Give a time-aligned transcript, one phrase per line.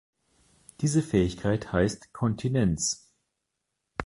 [0.79, 3.13] Diese Fähigkeit heißt Kontinenz.